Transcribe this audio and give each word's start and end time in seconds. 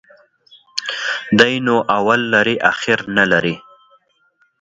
دى 1.39 1.51
نو 1.65 1.75
اول 1.97 2.19
لري، 2.33 2.55
اخير 2.71 2.99
نلري. 3.15 3.55